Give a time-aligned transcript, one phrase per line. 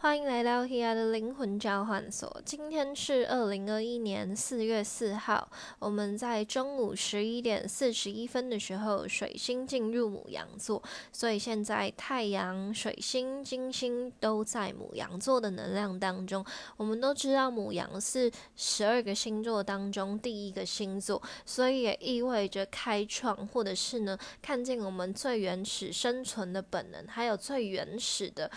[0.00, 2.40] 欢迎来到 Here 的灵魂交换所。
[2.44, 10.80] 今天是二零二一年四月四号，我们在中午十一点四十一分的时候，水星进入母羊座，
[11.12, 16.46] 所以现在太阳、水星、金星都在母羊座的能量当中。
[16.76, 28.48] 我们都知道母羊是十二个星座当中第一个星座，所以也意味着开创，或者是呢，看见我们最原始生存的本能，还有最原始的。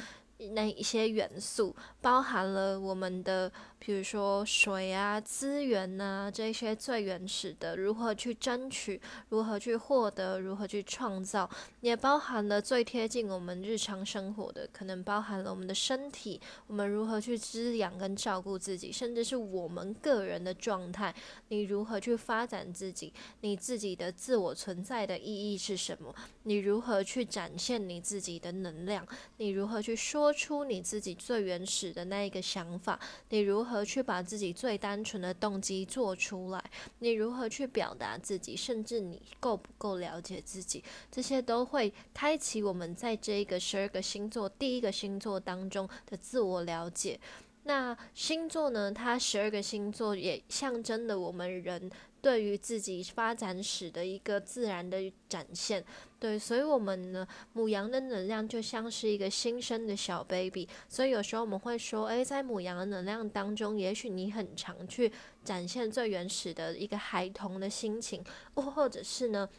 [0.50, 3.52] 那一些元素包含了我们的。
[3.84, 11.50] 比如说水啊、资源呐，这些最原始的，如何去争取、如何去获得、如何去创造，
[11.80, 21.12] 也包含了最贴近我们日常生活的，可能包含了我们的身体，我们如何去滋养跟照顾自己，甚至是我们个人的状态，
[21.48, 26.14] 你如何去发展自己，你自己的自我存在的意义是什么？
[26.44, 29.04] 你如何去展现你自己的能量？
[29.38, 33.00] 你如何去说出你自己最原始的那一个想法？
[33.30, 33.71] 你如何？
[33.72, 36.62] 如何去把自己最单纯的动机做出来？
[37.00, 38.54] 你如何去表达自己？
[38.54, 40.84] 甚至你够不够了解自己？
[41.10, 47.18] 这些都会开启我们在这一个十二个星座第一个星座当中的自我了解。
[47.64, 48.92] 那星座呢？
[48.92, 51.90] 它十二个星座也象征了我们人。
[52.22, 55.84] 对于自己发展史的一个自然的展现，
[56.22, 65.12] 对，所以我们呢，母羊的能量就像是一个新生的小 baby，所以有时候我们会说，诶，在母羊的能量当中，也许你很常去
[65.44, 69.50] 展现最原始的一个孩童的心情，或者是呢，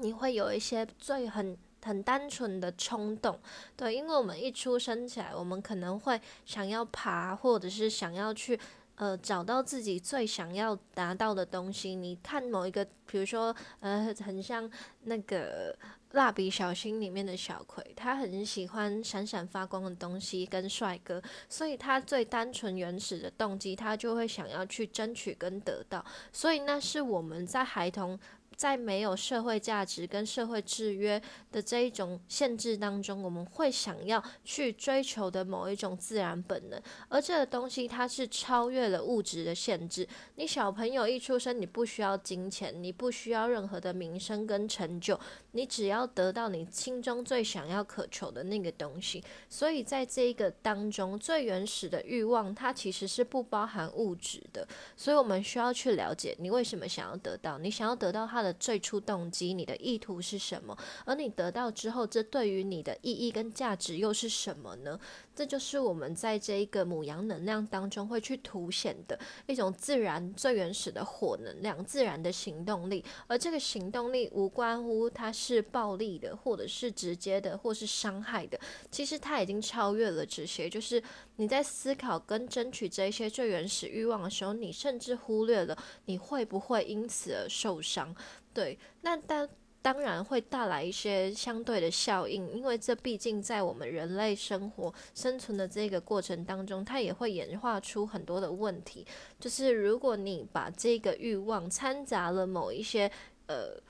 [0.00, 3.40] 你会有一些最很很单纯的冲动，
[3.74, 8.60] 对，因为我们一出生起来，我们可能会想要爬，或者是想要去。
[8.96, 11.94] 呃，找到自己最想要达到的东西。
[11.94, 14.70] 你看某一个，比如说，呃，很像
[15.04, 15.76] 那个
[16.12, 26.04] 蜡笔小新里面的小葵，他很喜欢闪闪发光的东西跟帅哥，所以他最单纯原始的动机，他就会想要去争取跟得到。
[26.32, 28.18] 所以那是我们在孩童。
[28.56, 31.20] 在没有社会价值跟社会制约
[31.52, 40.08] 的这一种限制当中，我们会想要去追求的某一种自然本能，而这个东西它是超越了物质的限制。
[40.36, 45.20] 你小朋友一出生，你不需要金钱，你不需要任何的名声跟成就，
[45.52, 49.22] 你只要得到你心中最想要渴求的那个东西。
[49.50, 54.66] 所以在这一个当中，最原始的欲望，它其实是不包含物质的。
[54.96, 58.45] 所以我们需要去了解你为什么想要得到，你想要得到它的。
[58.46, 60.76] 的最初动机，你的意图是什么？
[61.04, 65.00] 而你得到之后，这对于你的意义跟价值又是什么呢？
[65.36, 73.04] 这就是我们在这一个母羊能量当中会去凸显的一种自然最原始的火能量，自然的行动力。
[73.26, 78.58] 而这个行动力无关乎它是暴力的，或者是直接的，或是伤害的。
[78.90, 80.70] 其实它已经超越了这些。
[80.70, 81.02] 就是
[81.36, 85.76] 你在思考跟争取这些最原始欲望的时候，你甚至忽略了
[86.06, 88.16] 你会不会因此而受伤。
[88.54, 89.46] 对，那当
[89.86, 99.06] 当然会带来一些相对的效应，因为这毕竟在我们人类生活生存的这个过程当中，它也会演化出很多的问题。
[99.38, 103.08] 就是如果你把这个欲望掺杂了某一些
[103.46, 103.80] 呃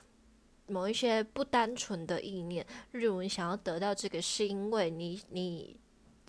[0.67, 5.75] 某一些不单纯的意念，例如你想要得到这个，是因为你你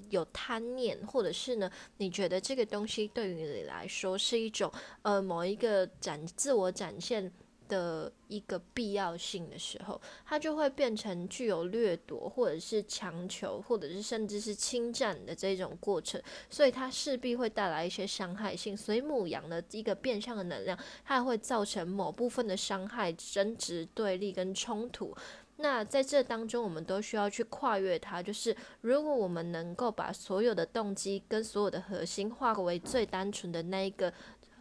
[0.09, 7.31] 有贪念，或者是呢，你觉得这个东西对于你来说是一种呃某一个展自我展现。
[7.69, 16.21] 的一个必要性的时候，它就会变成具有掠夺，或者是强求，或者是甚至是侵占的这种过程，
[16.51, 18.77] 所以它势必会带来一些伤害性。
[18.77, 25.15] 所以母羊的一个变相的能量，它会造成某部分的伤害、争执、对立跟冲突。
[25.61, 28.23] 那在这当中，我们都需要去跨越它。
[28.23, 34.13] 就是如果我们能够把所有的动机跟所有的核心化为最单纯的那一个。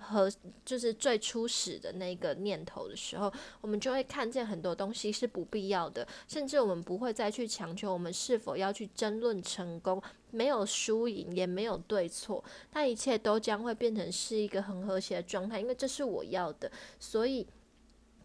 [0.07, 0.31] 和
[0.65, 3.31] 就是最初始的那个念头的时候，
[3.61, 10.01] 我们就会看见很多东西是不必要的，甚至我们不会再去强求我们是否要去争论成功，
[10.31, 12.43] 没有输赢，也没有对错，
[12.73, 17.45] 那一切都将会变成是一个很和谐的状态，因为这是我要的，所以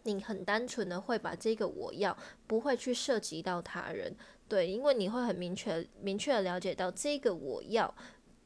[0.03, 4.15] 你很单纯的会把这个我要，不会去涉及到他人，
[4.47, 7.93] 对，因为你会很明确明确的了解到这个我要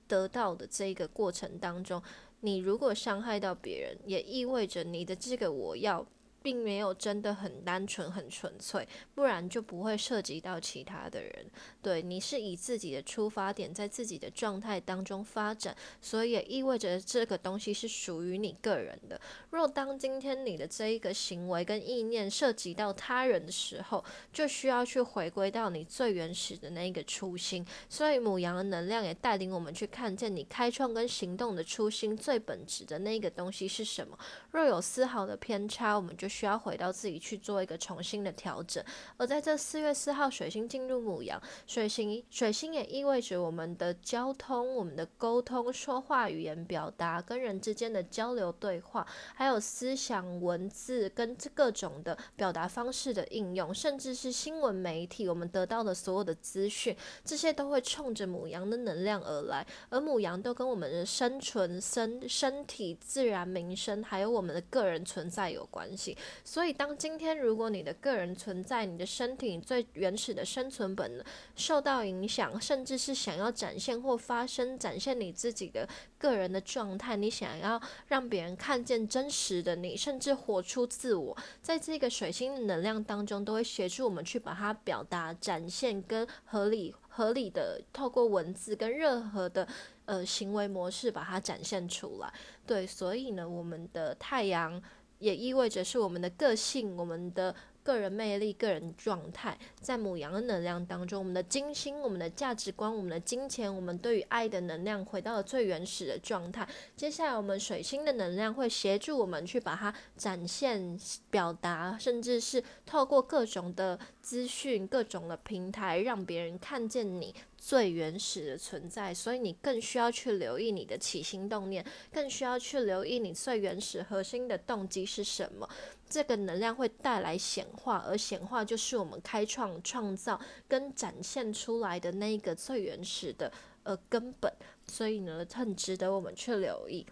[0.08, 2.02] 得到的这个过程当中。
[2.42, 6.06] 你如果伤害到别人，也意味着你的这个我要
[6.48, 11.46] 并没有真的很单纯、很纯粹，不然就不会涉及到其他的人。
[11.82, 19.20] 对你是以自己的出发点，在自己的状态当中发展，所以也意味着这个东西是属于你个人的。
[19.50, 24.02] 若当今天你的这一个行为跟意念涉及到他人的时候，
[24.32, 27.66] 就需要去回归到你最原始的那一个初心。
[27.90, 34.18] 所以母羊的能量也带领我们去看见你开创跟行动的初心最本质的那个东西是什么。
[34.52, 38.84] 若有丝毫的偏差，我们就需要回到自己去做一个重新的调整。
[39.18, 56.96] 而在这四月四号，水星进入母羊，水星水星也意味着我们的交通、我们的沟通、说话语言表达、跟人之间的交流对话，还有思想文字跟各种的表达方式的应用，甚至是新闻媒体，我们得到的所有的资讯，
[57.26, 59.66] 这些都会冲着母羊的能量而来。
[59.90, 66.16] 而母羊都跟我们的生存、身身体、自然、民生，还有我们的个人存在有关系。
[66.44, 71.26] 所以，当今天如果你的个人存在、你的身体最原始的生存本能
[71.56, 75.88] 受到影响，甚至是想要展现或发生、展现你自己的
[76.18, 89.68] 个人的状态，你想要让别人看见真实的你，甚至活出自我，在这个水星能量当中，都会协助我们去把它表达、展现跟合理、合理的透过文字跟任何的
[90.06, 92.34] 呃行为模式把它展现出来。
[92.66, 94.82] 对，所以呢，我们的太阳。
[95.20, 106.68] 也意味着是我们的个性、我们的个人魅力、个人状态，在母羊的能量当中，我们的金星、我们的价值观、我们的金钱、我们对于爱的能量，回到了最原始的状态。
[106.96, 111.00] 接下来，我们水星的能量会协助我们去把它展现、
[111.32, 117.34] 表达，甚至是透过各种的资讯、各种的平台，让别人看见你。
[117.58, 125.68] 最原始的存在，所以你更需要去留意你的起心动念，更需要去留意你最原始核心的动机是什么。
[126.10, 133.50] 这个能量会带来显化，而显化就是我们开创、创造跟展现出来的那一个最原始的
[133.84, 134.52] 呃根本。
[134.88, 137.06] 所以呢，很值得我们去留意。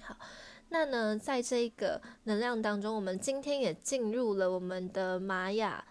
[0.00, 0.16] 好，
[0.68, 5.84] 那呢，在这个能量当中，我们今天也进入了我们的玛雅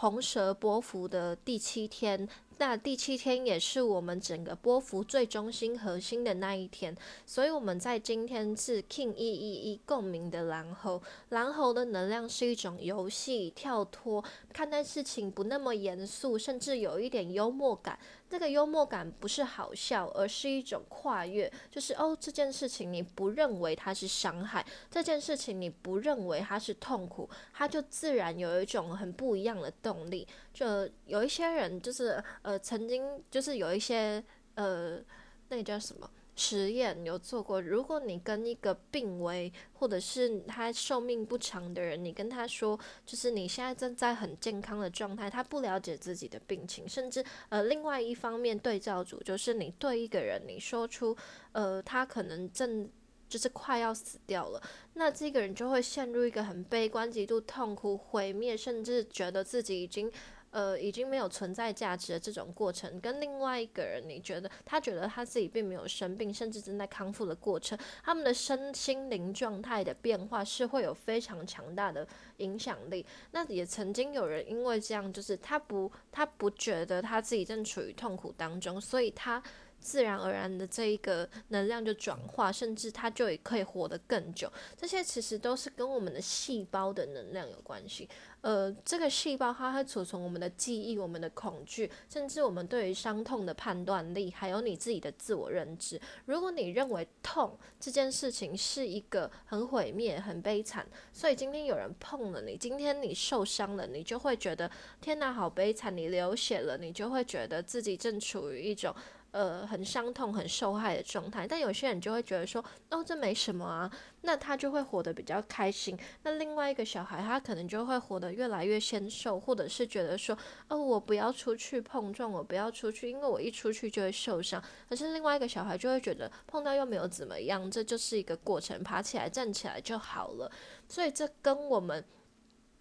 [0.00, 2.26] 红蛇波幅的第七天。
[2.56, 14.24] 那第七天也是我们整个波幅最中心核心的那一天，所以我们在今天是 King 一一一共鸣的蓝猴，蓝猴的能量是一种游戏跳脱，
[14.54, 17.98] 看待事情不那么严肃，甚至有一点幽默感。
[18.30, 30.26] 这个幽默感不是好笑，而是一种跨越，就是哦，这件事情你不认为它是伤害，这件事情你不认为它是痛苦，它就自然有一种很不一样的动力。
[30.54, 34.22] 就有一些人就是呃，曾经就是有一些
[34.54, 35.00] 呃，
[35.48, 36.08] 那个叫什么？
[36.42, 51.14] 实验有做过，如果你跟一个病危或者是他寿命不长的人，你跟他说，就是你现在正在很健康的状态，他不了解自己的病情，甚至呃，另外一方面对照组就是你对一个人你说出，
[51.52, 52.88] 呃，他可能正
[53.28, 54.62] 就是快要死掉了，
[54.94, 60.10] 那这个人就会陷入一个很悲观、极度痛苦、毁灭，甚至觉得自己已经。
[60.50, 72.06] 呃，已经没有存在价值的这种过程，跟另外一个人，你觉得他觉得他自己并没有生病，甚至正在康复的过程，他们的身心灵状态的变化是会有非常强大的
[72.38, 73.06] 影响力。
[73.30, 79.40] 那也曾经有人因为这样，就是他不他不觉得他自己正处于痛苦当中，所以他
[79.80, 84.52] 自然而然的这一个能量就转化，甚至它就也可以活得更久。
[84.76, 88.08] 这些其实都是跟我们的细胞的能量有关系。
[88.42, 96.00] 呃，这个细胞它会储存我们的记忆、我们的恐惧，甚至我们对于伤痛的判断力，还有你自己的自我认知。
[96.24, 104.70] 如果你认为痛这件事情是一个很毁灭、很悲惨，所以今天有人碰了你，今天你受伤了，你就会觉得
[105.02, 105.94] 天哪，好悲惨！
[105.94, 108.94] 你流血了，你就会觉得自己正处于一种。
[109.32, 113.90] 呃，很伤痛、很受害的状态，但有些人就会觉得说，哦，这没什么啊，
[114.22, 115.98] 那他就会活得比较开心。
[116.24, 120.36] 那另外一个小孩，他可能就会活得越来越纤瘦，或者是觉得说，
[120.68, 124.62] 哦，我不要出去碰撞，我不要出去，因为我一出去就会受伤。
[124.88, 130.50] 可是另外一个小孩就会觉得碰到又没有怎么样，这就是一个过程，爬起来、站起来就好了。
[130.88, 132.04] 所以这跟我们。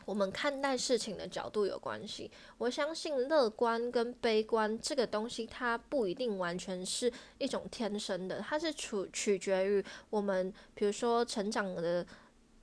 [0.10, 2.32] 我们看待事情的角度有关系。
[2.58, 12.04] 我相信乐观跟悲观这个东西，它不一定完全是一种天生的，它是取取决于我们，比如说成长的。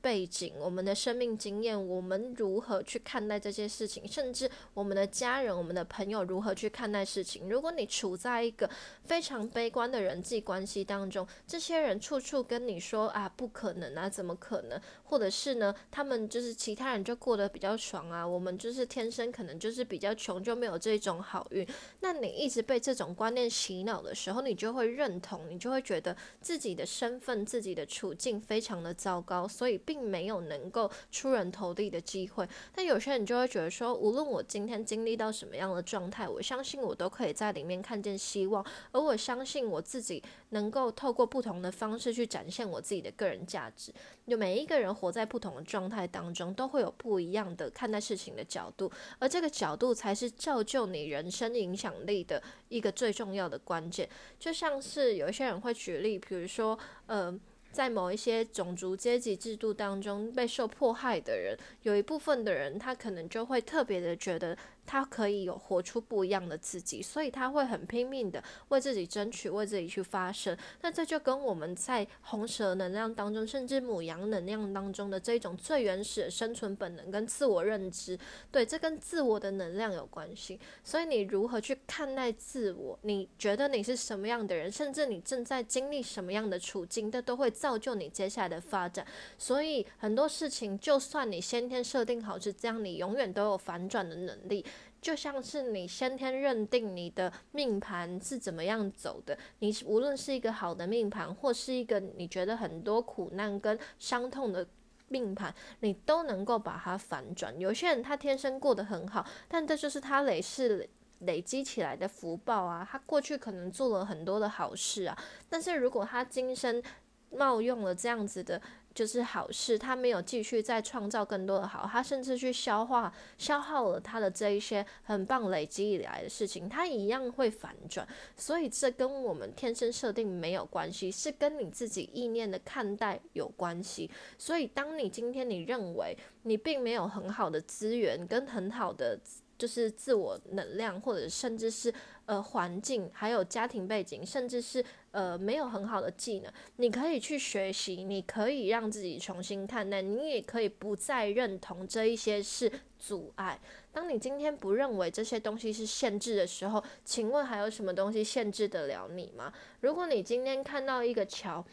[0.07, 7.49] 背景、我们的生命经验，我们如何去看待这些事情，甚至我们的家人、我们的朋友如何去看待事情。
[7.49, 8.71] 如果你处在一个
[9.03, 14.81] 非常悲观的人际关系当中，这些人处处跟你说啊，不可能啊，怎么可能？
[15.03, 21.67] 或者是呢，他们就是其他人就过得比较爽啊，我们就是天生可能就是比较穷，就没有这种好运。
[21.99, 32.47] 那你一直被这种观念洗脑的时候，你就会认同，你就会觉得自己的身份、自己的处境非常的糟糕，所以并并没有能够出人头地的机会。
[32.75, 43.91] 但有些人就会觉得说，无论我今天经历到什么样的状态，我相信我都可以在里面看见希望，而我相信我自己能够透过不同的方式去展现我自己的个人价值。
[44.26, 54.07] 就每一个人活在不同的状态当中，都会有不一样的看待事情的角度，而这个角度才是造就你人生影响力的一个最重要的关键。
[54.38, 57.38] 就像是有一些人会举例，比如说，呃。
[57.76, 64.56] 在某一些种族阶级制度当中被受迫害的人，有一部分的人，他可能就会特别的觉得。
[64.87, 70.57] 他可以有活出不一样的自己，所以他会很拼命的为自己争取，为自己去发声。
[70.83, 78.19] 那这就跟我们在红蛇能量当中，甚至母羊能量当中的这种最原始的生存本能跟自我认知，
[78.50, 80.59] 对，这跟自我的能量有关系。
[80.85, 82.99] 所以你如何去看待自我？
[83.02, 84.71] 你觉得你是什么样的人？
[84.71, 89.07] 甚至你正在经历什么样的处境，这都会造就你接下来的发展。
[89.37, 94.64] 所以很多事情，就算你先天设定好是这样，你永远都有反转的能力。
[95.07, 104.67] 就像是你先天认定你的命盘是怎么样走的，你无论是一个好的命盘，或是一个你觉得很多苦难跟伤痛的
[105.07, 107.57] 命盘，你都能够把它反转。
[107.57, 112.85] 有些人他天生过得很好，但这就是他累世累积起来的福报啊。
[112.91, 115.17] 他过去可能做了很多的好事啊，
[115.49, 116.83] 但是如果他今生
[117.31, 118.61] 冒用了这样子的。
[118.97, 128.09] 就是好事，他没有继续再创造更多的好，他甚至去消化消耗了他的这一些很棒累积以来的事情，他一样会反转。
[128.35, 134.11] 所以这跟我们天生设定没有关系，是跟你自己意念的看待有关系。
[134.38, 139.21] 所以当你今天你认为你并没有很好的资源跟很好的
[139.59, 141.93] 就是自我能量，或者甚至是
[142.27, 144.85] 呃环境，还有家庭背景，甚至是。
[145.13, 153.59] 呃，没有很好的技能，你可以去学习，你可以让自己重新看待，你也可以不再认同这一些是阻碍。
[153.91, 159.51] 当你今天不认为这些东西是限制的时候，请问还有什么东西限制得了你吗？
[159.81, 161.65] 如果你今天看到一个桥，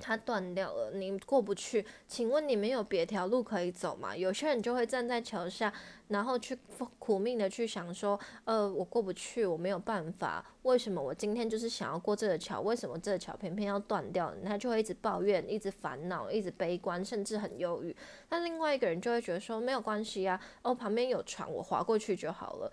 [0.00, 4.16] 它断掉了，你过不去，请问你没有别条路可以走吗？
[4.16, 5.72] 有些人就会站在桥下。
[6.08, 6.58] 然后去
[6.98, 10.44] 苦命的去想说，呃，我过不去，我没有办法。
[10.62, 12.60] 为什么我今天就是想要过这个桥？
[12.62, 14.34] 为什么这个桥偏偏要断掉？
[14.44, 17.94] 他就会一直抱怨，一直烦恼，一直悲观，甚至很忧郁。
[18.28, 22.72] 那另外一个人就会觉得说，没有关系啊，哦，旁边有船，我划过去就好了。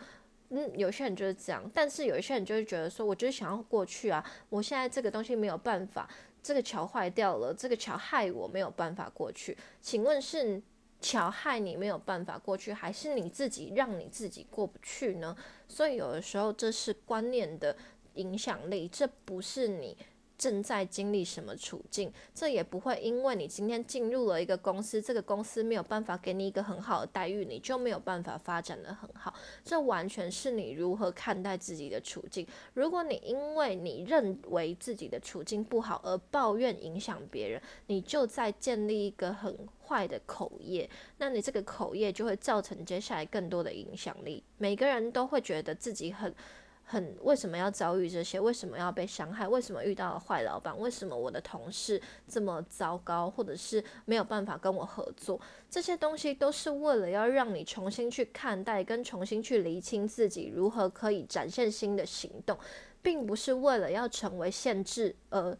[0.49, 6.09] 嗯，有些人就是这样，但是有一些人就会觉得说，我就是想要过去啊，我现在这个东西没有办法，
[6.41, 9.57] 这个桥坏掉了，这个桥害我没有办法过去。
[9.81, 10.61] 请问是？
[10.99, 15.37] 桥害你没有办法过去，还是你自己让你自己过不去呢？
[15.67, 17.77] 所以有的时候这是观念的
[18.15, 19.95] 影响力，这不是你。
[20.37, 29.33] 正在经历什么处境，这也不会因为你今天进入了一个公司，这个公司没有办法给你一个很好的待遇，你就没有办法发展的很好。
[29.63, 32.45] 这完全是你如何看待自己的处境。
[32.73, 44.43] 如果你因为你认为自己的处境不好而抱怨影响别人，你就在建立一个很坏的口业，那你这个口业就会造成接下来更多的影响力。
[44.57, 46.33] 每个人都会觉得自己很。
[46.89, 48.39] 很为什么要遭遇这些？
[48.39, 49.45] 为什么要被伤害？
[49.45, 50.79] 为什么遇到了坏老板？
[50.79, 55.37] 为什么我的同事这么糟糕，或者是没有办法跟我合作？
[55.69, 62.57] 这些东西都是为了要让你重新去看待，跟重新去厘清自己如何可以展现新的行动，
[63.01, 65.57] 并不是为了要成为限制，而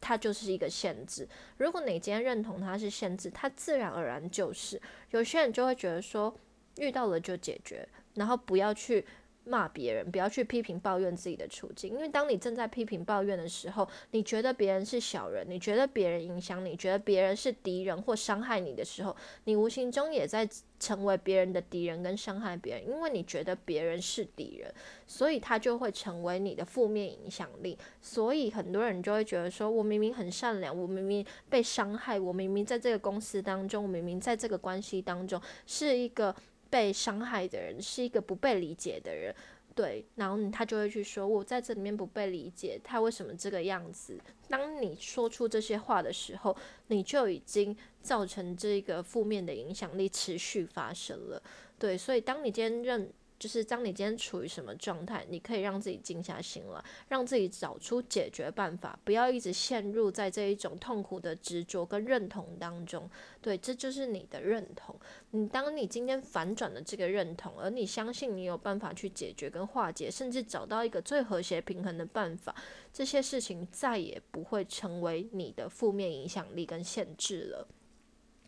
[0.00, 1.28] 它就是一个限制。
[1.56, 4.80] 如果你今天认同它是限制，它自然而然就是。
[5.10, 6.32] 有些人就会觉得说，
[6.76, 9.04] 遇到了就解决，然后不要去。
[9.48, 20.46] 骂别人，不要去批评抱怨自己的处境，因为当你正在批评抱怨的时候，你觉得别人是小人，你觉得别人影响你，觉得别人是敌人或伤害你的时候，你无形中也在
[20.78, 24.72] 成为别人的敌人跟伤害别人，因为你觉得别人是敌人，
[25.06, 27.78] 所以他就会成为你的负面影响力。
[28.02, 36.34] 所以很多人就会觉得说，我明明很善良，我明明被伤害，我明明在这个公司当中，我明明在这个关系当中是一个。
[36.70, 39.34] 被伤害的人是一个不被理解的人，
[39.74, 44.18] 对，然后他就会去说，我在这里面不被理解，他为什么这个样子？
[44.48, 46.56] 当你说出这些话的时候，
[46.88, 51.42] 你就已经造成这个负面的影响力持续发生了。
[51.78, 53.12] 对，所以当你今天认。
[53.38, 63.08] 就是当你今天处于什么状态，你可以让自己静下心来，让自己找出解决办法，不要一直陷入在这一种痛苦的执着跟认同当中。
[63.40, 64.98] 对，这就是你的认同。
[65.30, 72.54] 你当你今天反转了这个认同，而你相信你有办法去解决跟化解，甚至找到一个最和谐平衡的办法，
[72.92, 77.68] 这些事情再也不会成为你的负面影响力跟限制了。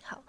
[0.03, 0.25] 好。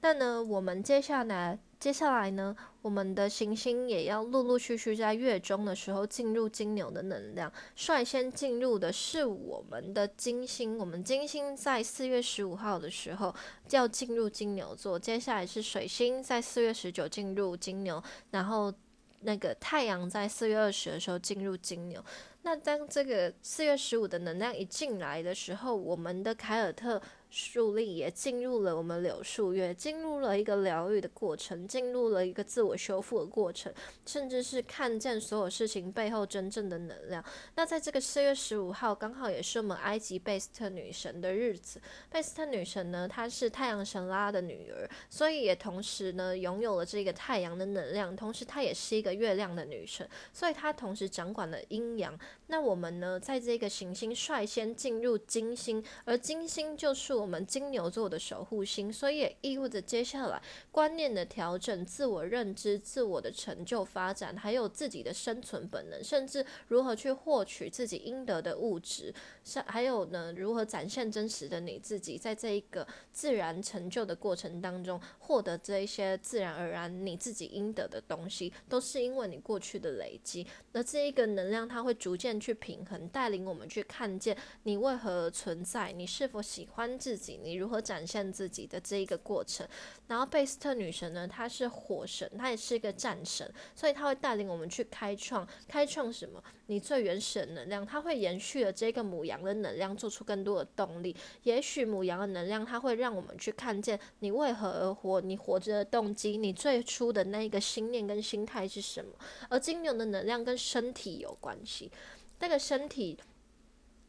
[0.00, 7.52] 那呢，我们接下来，接下来呢，我们的行星也要陆陆续续在月中的时候进入金牛的能量。
[7.76, 13.34] 率先进入的是我们的金星，我们金星在四月十五号的时候
[13.68, 14.98] 要进入金牛座。
[14.98, 18.72] 接下来是水星在四月十九进入金牛，然后
[19.20, 22.02] 那个太阳在四月二十的时候进入金牛。
[22.44, 27.02] 那当这个四月十五的能量一进来的时候，我们的凯尔特。
[27.34, 33.74] 树立也进入了我们柳树月，进入了一个疗愈的过程，进入了一个自我修复的过程，
[34.06, 37.24] 甚至是看见所有事情背后真正的能量。
[37.56, 41.82] 那在这个四月十五号，刚好也是我们埃及贝斯特女神的日子。
[42.08, 52.16] 贝斯特女神呢，她是太阳神拉的女儿，所以也同时呢拥有了这个太阳的能量，同时她也是一个月亮的女神，所以她同时掌管了阴阳。
[52.46, 57.23] 那我们呢，在这个行星率先进入金星，而金星就是。
[57.24, 80.46] 我们金牛座的守护星，所以也意味着接下来观念的调整、自我认知、自我的成就发展，还有自己的生存本能，甚至如何去获取自己应得的物质，是还有呢，如何展现真实的你自己，在这一个自然成就的过程当中，获得这一些自然而然你自己应得的东西，都是因为你过去的累积。
[80.72, 87.18] 那这一个能量，它会逐渐去平衡，带领我们去看见你为何存在，你是否喜欢自。
[87.18, 89.66] 己，你如何展现自己的这一个过程？
[90.08, 91.26] 然后贝斯特女神呢？
[91.26, 96.42] 她是火神，她也是一个战神，所以她会带领我们去开创，开创什么？
[96.66, 101.14] 你最原始的能量，它会延续了这个母羊羊的能量，做出更多的动力。
[101.42, 109.12] 也许母羊的能量，它会让我们去看见你为何而活，你活着的动机，你最初的那一个心念跟心态是什么？
[109.48, 111.90] 而金牛的能量跟身体有关系，
[112.38, 113.18] 那个身体。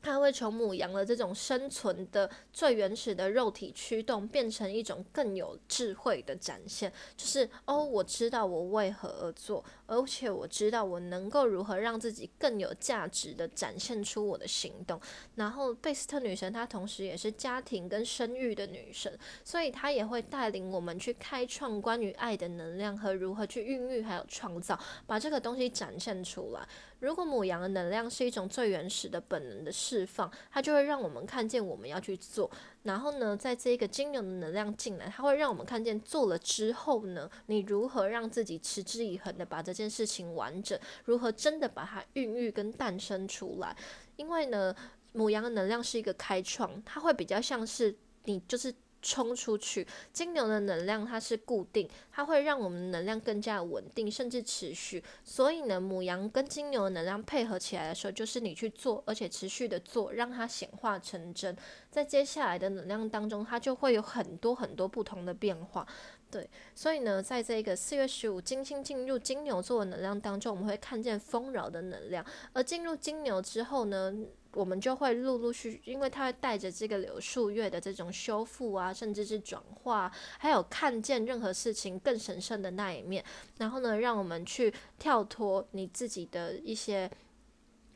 [0.06, 6.94] 它会从母羊的这种生存的最原始的肉体驱动，变成一种更有智慧的展现。
[7.18, 15.02] 就是哦，我知道我为何而做，而且我知道我能够如何让自己更有价值的展现出我的行动。
[15.34, 19.12] 然后贝斯特女神她同时也是家庭跟生育的女神，
[19.44, 26.68] 所以她也会带领我们去开创关于爱的能量和如何去孕育还有创造，把这个东西展现出来。
[27.06, 32.50] 如果母羊的能量是一种最原始的本能的释放，它就会让我们看见我们要去做。
[32.82, 43.78] 然后呢，在这个金牛的能量进来，它会让我们看见做了之后呢，你如何让自己持之以恒的把这件事情完整，如何真的把它孕育跟诞生出来。
[44.16, 44.76] 因为呢，
[45.12, 48.74] 母羊的能量是一个开创，它会比较像是你就是。
[49.06, 55.04] 冲出去，金牛的能量它是固定，它会让我们能量更加稳定，甚至持续。
[55.24, 61.56] 所以呢，母羊跟金牛的能量配合起来的时候，就是你去做，而且持续的做，让它显化成真。
[61.92, 65.88] 在接下来的能量当中，它就会有很多很多不同的变化。
[66.32, 72.26] 对，所以呢，在这个四月十五，金星进入金牛座的能量当中，我们会看见丰饶的能量。
[72.54, 74.12] 而进入金牛之后呢？
[74.56, 83.24] 我们就会陆陆续，因为它会带着这个柳树月的这种修复啊，甚至是转化，还有看见任何事情更神圣的那一面，
[83.58, 87.12] 然后呢，让我们去跳脱你自己的一些。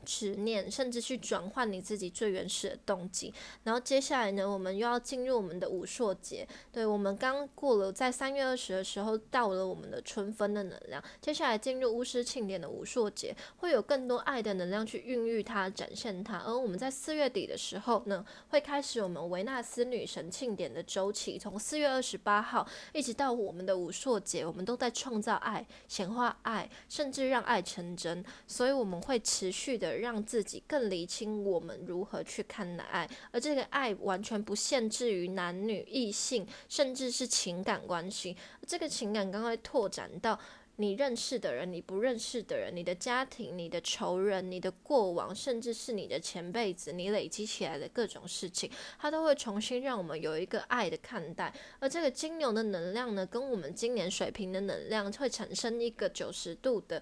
[0.10, 3.32] 执念，甚至去转换你自己最原始的动机。
[3.64, 6.48] 然后接下来呢，我们又要进入我们的武硕节。
[6.72, 11.04] 对我们刚过了，在三月二十的时候到了我们的春分的能量。
[11.22, 16.40] 接下来进入巫师庆典的武硕节，会有更多爱的能量去孕育它、展现它。
[16.40, 28.26] 而我们在四月底的时候呢，会开始我们维纳斯女神庆典的周期，从四月二十八号一直到我们的武硕节，我们都在创造爱、显化爱，甚至让爱成真。
[28.48, 29.99] 所以我们会持续的。
[30.00, 38.36] 让自己更理清我们如何去看待爱，而这个爱完全不限制于男女、异性，甚至是情感关系。
[38.66, 40.40] 这个情感刚会拓展到
[40.78, 51.54] 你认识的人、你不认识的人、你的家庭、你的仇人、你的过往，甚至是你的前辈子，你累积起来的各种事情，它都会重新让我们有一个爱的看待。
[51.80, 57.02] 而这个金牛的能量呢，跟我们今年水平的能量会产生一个九十度的。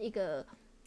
[0.00, 0.44] 一个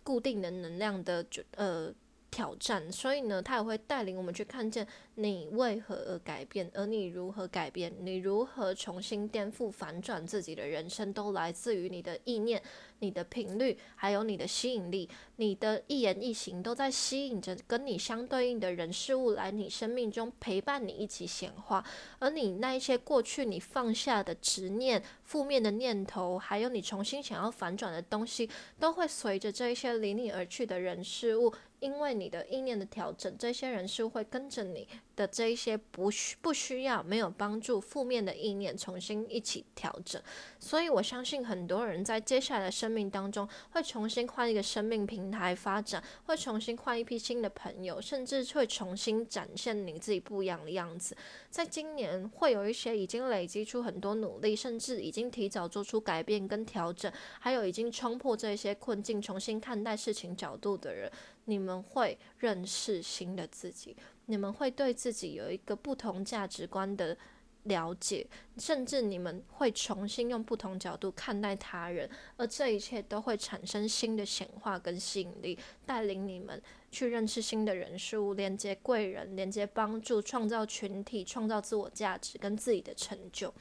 [0.09, 1.93] 固定的能量的就呃。
[2.31, 12.61] 挑战，所以呢，他也会带领我们去看见你为何而改变，而你如何改变，你如何重新颠覆、反转自己的人生，都来自于你的意念、
[12.99, 15.09] 你的频率，还有你的吸引力。
[15.37, 21.83] 你的一言一行都在吸引着跟你相对应的人事物来你生命中陪伴你一起显化，
[22.19, 31.53] 而你那一些过去你放下的执念、负面的念头，还有你重新想要反转的东西，都会随着这一些离你而去的人事物。
[31.79, 34.85] 因为你的意念的调整，这些人是会跟着你
[35.15, 40.21] 的这一些不需不需要、没有帮助、负面的意念重新一起调整。
[40.59, 51.15] 所以我相信很多人在接下来的生生命当中会重新换一个生命平台发展，会重新换一批新的朋友，甚至会重新展现你自己不一样的样子。
[51.51, 61.11] 在今年会有一些已经累积出很多努力，甚至已经提早做出改变跟调整，还有已经冲破这些困境、重新看待事情角度的人。
[61.45, 67.15] 你们会认识新的自己，你们会对自己有一个不同价值观的
[67.63, 68.25] 了解，
[68.57, 83.53] 甚至你们会重新用不同角度看待他人，而这一切都会产生新的显化跟吸引力，带领你们去认识新的人事物，连接贵人，连接帮助，创造群体，创造自我价值跟自己的成就。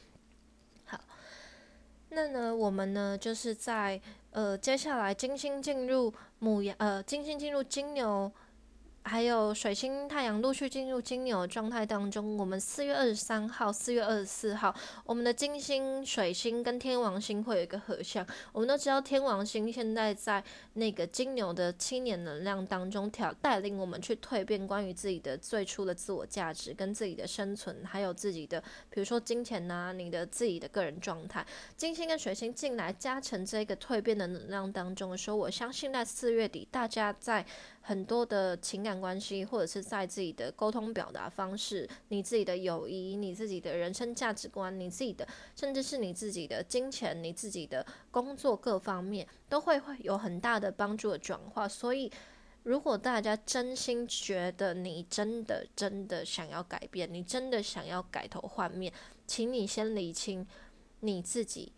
[0.85, 1.01] 好，
[2.11, 4.01] 那呢，我们呢，就是在。
[4.31, 8.31] 呃，接下来金星进入母羊，呃，金星进入金牛。
[9.09, 12.37] 还有水星、太阳陆续进入金牛状态当中。
[12.37, 14.73] 我们四月二十三号、四月二十四号，
[15.07, 18.25] 我们的金星、水星跟天王星会有一个合相。
[18.53, 20.45] 我们都知道，天王星现在在
[20.75, 31.47] 那个金牛的七年能量当中，调带领我们去蜕变关于自己的最初的自我价值、跟自己的生存，还有自己的，比如说金钱呐，你的自己的个人状态。
[31.79, 37.47] 金星跟水星进来加成这个蜕变的能量当中的时候，我相信在四月底，大家在。
[37.89, 51.67] 很多的情感关系，或者是在自己的沟通表达方式，你自己的友谊，你自己的人生价值观，你自己的，甚至是你自己的金钱，你自己的工作各方面，都会会有很大的帮助的转化。
[51.67, 52.13] 所以，
[52.65, 58.93] 如果大家真心觉得你真的真的想要改变，你真的想要改头换面，
[59.27, 60.47] 请你先理清
[61.01, 61.73] 你自己。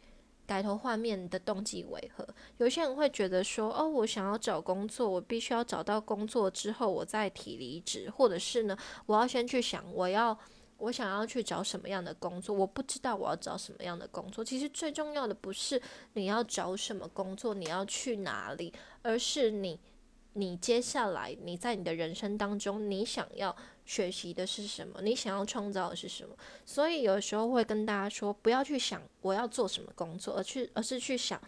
[0.51, 2.27] 改头换面的动机为何？
[2.57, 10.37] 有些人会觉得说，哦，我想要找工作，我必须要找到工作之后，我再提离职，或者是呢，我要先去想，我要
[10.79, 14.45] 我想要去找什么样的工作，我不知道我要找什么样的工作。
[14.45, 15.81] 其实最重要的不是
[16.15, 19.79] 你要找什么工作，你要去哪里，而是你。
[20.35, 23.55] 你接下来，你在你的人生当中，你想要
[23.91, 25.01] 学习的是什么？
[25.03, 26.33] 你想要创造的是什么？
[26.65, 31.41] 所以有时候会跟大家说，不要去想我要做什么工作，而去而是去想，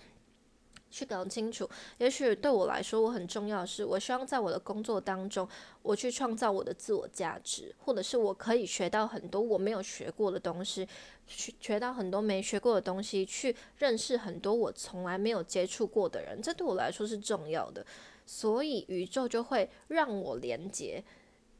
[0.90, 1.70] 去搞清楚。
[1.98, 5.48] 也许对我来说，我很重要的是，我希望在我的工作当中，
[5.82, 10.88] 我去创造我的自我价值，或者是我可以学到很多我没有学过的东西，
[11.28, 16.42] 去学到很多没学过的东西，去认识很多我从来没有接触过的人。
[16.42, 17.86] 这对我来说是重要的。
[18.26, 21.02] 所以宇宙就会让我连接、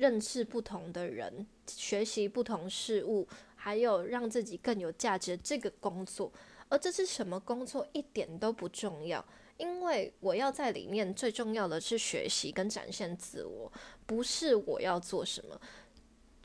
[0.03, 6.33] 认识不同的人、学习不同事物，还有让自己更有价值这个工作。
[6.69, 9.25] 而这是什么工作一点都不重要，
[9.59, 13.73] 因为我要在里面最重要的是学习跟展现自我，
[14.05, 15.61] 不是我要做什么。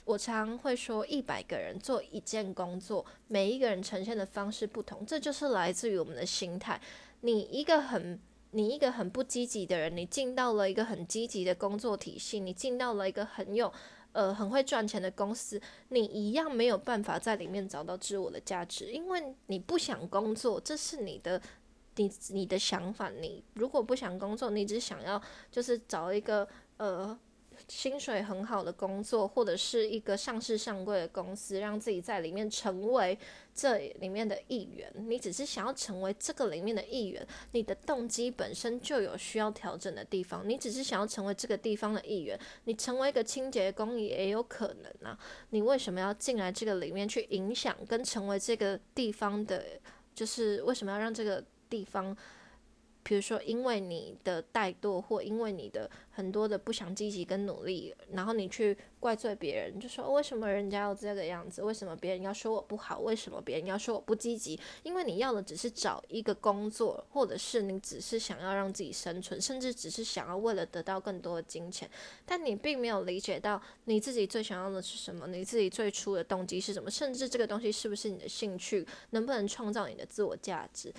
[0.05, 6.79] 我常会说，一百个人做一件工作，每一个人呈现的方式不同，这就是来自于我们的心态。
[7.21, 8.19] 你一个很。
[8.51, 13.71] 你一个很不积极的人，你进到了一个很积极的工作体系，你进到了一个很有
[14.11, 21.41] 呃很会赚钱的公司，你一样没有办法在里面找到自我的价值，因为你不想工作，这是你的
[21.95, 23.09] 你你的想法。
[23.09, 27.17] 你如果不想工作，你只想要就是找一个呃。
[27.67, 33.17] 薪水很好的工作，或者是一个上市上柜的公司，让自己在里面成为
[33.53, 34.89] 这里面的一员。
[34.95, 40.47] 你只是想要成为这个里面的一员，你的动机本身就有需要调整的地方。
[40.47, 45.19] 你只是想要成为这个地方的一员，你成为一个清洁工也有可能啊。
[45.49, 49.63] 你为什么要进来这个里面去影响跟成为这个地方的？
[50.15, 52.15] 就是为什么要让这个地方？
[53.07, 61.63] 比如说，因为你的怠惰，或因为你的很多的不想积极跟努力，然后你去怪罪别人，就说为什么人家要这个样子？
[61.63, 62.99] 为什么别人要说我不好？
[62.99, 64.59] 为什么别人要说我不积极？
[64.83, 71.89] 因为你要的只是找一个工作，或者是你只是想要让自己生存，甚至只是想要为了得到更多的金钱，
[72.25, 80.93] 但你并没有理解到你自己最想要的是什么，你自己最初的动机是什么，甚至这个东西是不是你的兴趣，能不能创造你的自我价值？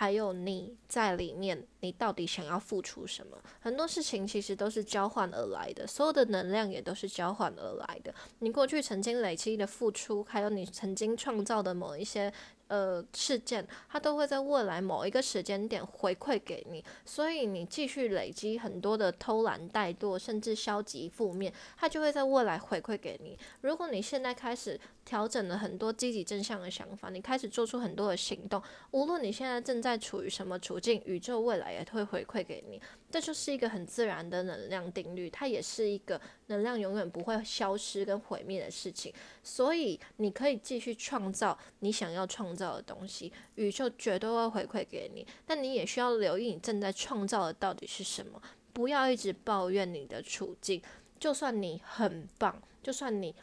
[0.00, 3.36] 还有你在里面，你到底想要付出什么？
[3.58, 8.14] 很多事情其实都是交换而来的，所有的能量也都是交换而来的。
[8.38, 12.32] 你过去曾经累积的付出，还有你曾经创造的某一些。
[12.68, 23.38] 呃，事件它都会在未来某一个时间点回馈给你，所以你继续累积很多的偷懒、怠惰，甚至消极、负面，它就会在未来回馈给你。
[23.62, 32.80] 如果你现在开始调整了很多积极正向的想法，你开始做出很多的行动，无论你现在正在处于什么处境，宇宙未来也会回馈给你。
[33.10, 39.12] 这就是一个很自然的能量定律，它也是一个能量永远不会消失跟毁灭的事情。
[39.42, 45.26] 所以你可以继续创造你想要创造的东西，宇宙绝对会回馈给你。
[45.46, 48.40] 但你也需要留意你正在创造的到底是什么，
[48.72, 50.82] 不要一直抱怨你的处境。
[51.18, 53.34] 就算你很棒，就算你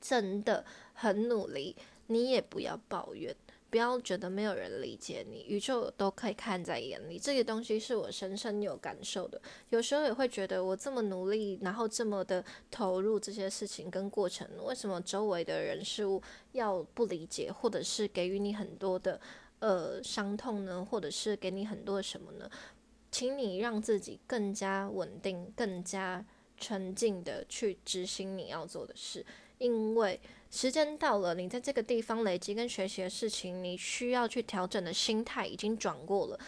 [0.00, 1.74] 真的很努力，
[2.06, 3.34] 你也不要抱怨。
[3.76, 7.18] 不要觉得没有人理解你，宇宙都可以看在眼里。
[7.18, 9.38] 这个东西是我深深有感受的。
[9.68, 19.20] 有时候也会觉得我这么努力，然后这么的投入这些事情跟过程，为什么周围的人事物要不理解，或者是给予你很多的
[19.58, 20.82] 呃伤痛呢？
[20.82, 22.50] 或者是给你很多什么呢？
[23.10, 26.24] 请你让自己更加稳定、更加
[26.56, 29.22] 沉静的去执行你要做的事，
[29.58, 30.18] 因为。
[30.50, 36.38] 时间到了，你在这个地方累积跟学习的事情，你需要去调整的心态已经转过了。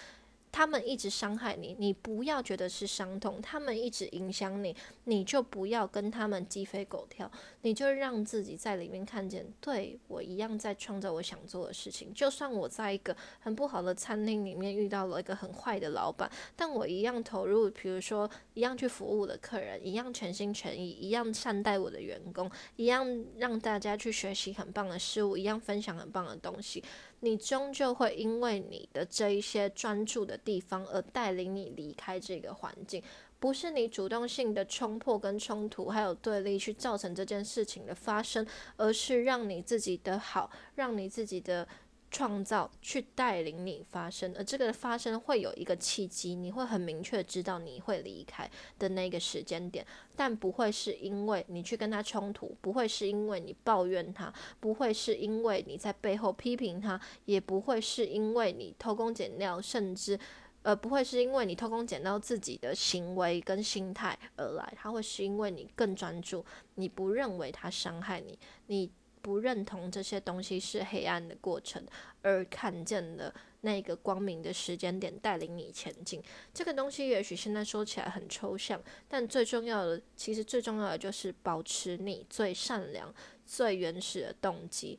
[0.51, 7.31] 他们一直伤害你，你不要觉得是伤痛；他们一直影响你，你就不要跟他们鸡飞狗跳，
[7.63, 12.13] 你就让自己在里面看见，对我一样在创造我想做的事情。
[12.13, 26.83] 就算我在一个很不好的餐厅里面遇到了一个很坏的老板，但我一样投入，比如说一样去服务的客人，一样全心全意，一样善待我的员工，一样让大家去学习很棒的事物，一样分享很棒的东西。
[27.20, 33.02] 你终究会因为你的这一些专注的地方而带领你离开这个环境，
[33.38, 41.66] 不是你主动性的冲破跟冲突还有对立去造成这件事情的发生，而是让你自己的好，让你自己的。
[42.11, 60.18] 创造去带领你发生，而这个发生会有一个契机，你会很明确知道你会离开的那个时间点，但不会是因为你去跟他冲突，不会是因为你抱怨他，不会是因为你在背后批评他，也不会是因为你偷工减料，甚至
[60.62, 66.44] 呃不会是因为你偷工减料自己的行为跟心态而来，他会是因为你更专注，
[66.77, 68.90] 你不认为他伤害你，你。
[69.20, 71.85] 不认同这些东西是黑暗的过程，
[72.22, 76.22] 而看见了那个光明的时间点带领你前进。
[76.54, 83.12] 这个东西也许现在说起来很抽象，但最重要的，其实最重要的就是保持你最善良、
[83.44, 84.98] 最原始的动机，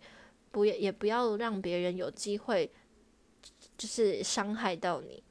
[0.52, 2.70] 不也也不要让别人有机会，
[3.78, 5.24] 就是伤害到你。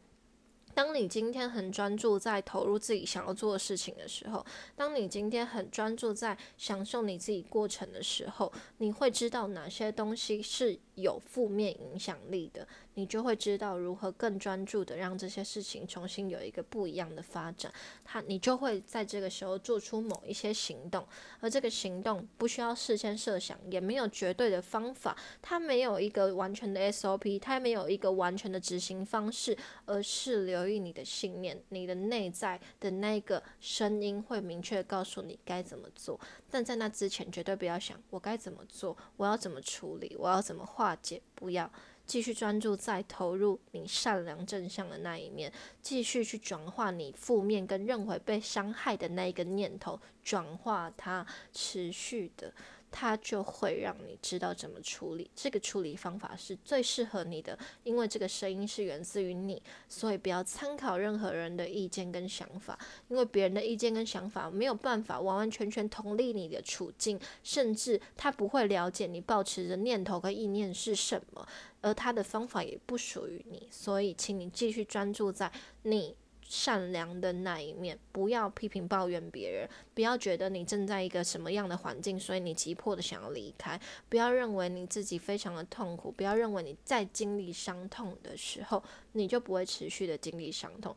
[0.78, 12.66] 当你今天很专注在投入自己想要做的事情的时候，当你今天很专注在享受你自己过程的时候，你会知道哪些东西是有负面影响力的。
[12.94, 17.72] 你就会知道如何更专注的让这些事情重新有一个不一样的发展。
[18.04, 21.06] 他，你就会在这个时候做出某一些行动，
[21.38, 29.56] 而这个行动不需要事先设想，也没有绝对的方法，它没有一个完全的 SOP，它没有一个完全的执行方式，
[29.86, 36.18] 而是留意你的信念，你的内在的那个声音会明确告诉你该怎么做。
[36.50, 41.70] 但在那之前，绝对不要想我该怎么做，我要怎么处理，我要怎么化化解，不要。
[42.06, 52.50] 继续专注在投入你善良正向的那一面，继续去转化你负面跟认为被伤害的那一个念头，转化它，持续的。
[52.90, 71.46] 它就会让你知道怎么处理，这个处理方法是最适合你的，因为这个声音是源自于你，所以不要参考任何人的意见跟想法，因为别人的意见跟想法没有办法完完全全同理你的处境，甚至他不会了解你抱持的念头跟意念是什么，
[71.80, 76.16] 而他的方法也不属于你，所以请你继续专注在你。
[76.48, 88.82] 善良的那一面，不要批评抱怨别人，不要觉得你正在一个什么样的环境，所以你急迫的想要离开，不要认为你自己非常的痛苦，不要认为你在经历伤痛的时候，
[89.12, 90.96] 你就不会持续的经历伤痛，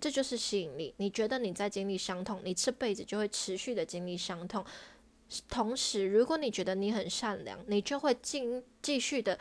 [0.00, 0.92] 这就是吸引力。
[0.96, 4.64] 你觉得你在经历伤痛，你这辈子就会持续的经历伤痛。
[5.48, 9.38] 同时，如果你觉得你很善良，你就会继继续的。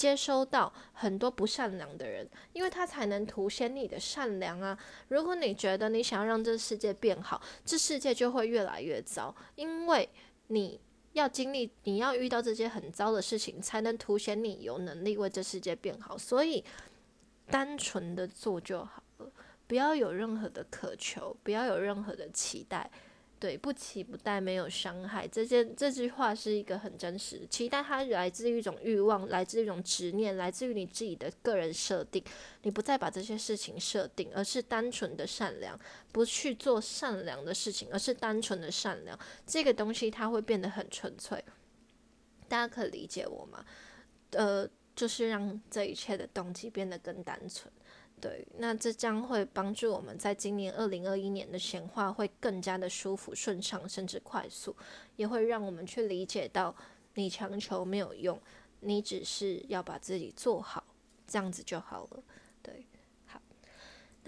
[0.00, 4.78] 接收到很多不善良的人，因为他才能凸显你的善良啊！
[5.08, 10.08] 如果你觉得你想要让这个世界变好，这世界就会越来越糟，因为
[10.46, 10.80] 你
[11.12, 16.16] 要经历，你要遇到这些很糟的事情，才能凸显你有能力为这世界变好。
[16.16, 16.64] 所以，
[17.50, 19.30] 单纯的做就好了，
[19.66, 22.90] 不要有任何的渴求，不要有任何的期待。
[23.40, 25.26] 对，不期不待没有伤害。
[25.26, 32.22] 这件这句话是一个很真实，期待它来自于一种欲望，来自于一种执念，来自于你自己的个人设定。
[32.64, 35.80] 你不再把这些事情设定，而是单纯的善良，
[36.12, 39.18] 不去做善良的事情，而是单纯的善良。
[39.46, 41.42] 这个东西它会变得很纯粹。
[42.46, 43.64] 大家可以理解我吗？
[44.32, 47.72] 呃，就是让这一切的动机变得更单纯。
[48.20, 54.76] 对，那这将会帮助我们在今年二零二一年的显化会更加的舒服、顺畅，甚至快速，
[55.16, 56.74] 也会让我们去理解到，
[57.14, 58.38] 你强求没有用，
[58.80, 60.84] 你只是要把自己做好，
[61.26, 62.22] 这样子就好了。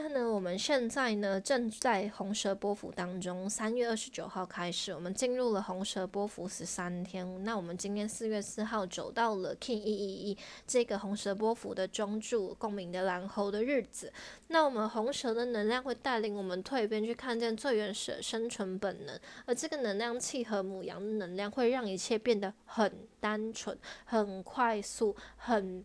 [0.03, 3.49] 那呢，我们现在呢正在红蛇波幅当中。
[3.49, 7.45] 三月二十九号开始，我们进入了红蛇波幅十三天。
[7.45, 14.13] 那我们今天四月四号走到了 King 一一一这个红蛇波幅的中柱共鸣的蓝猴的日子。
[14.49, 19.17] 那我们红蛇的能量会带领我们蜕变，去看见最原始的生存本能。
[19.47, 25.85] 而这个能量契合母羊的能量，会让一切变得很单纯、很快速、很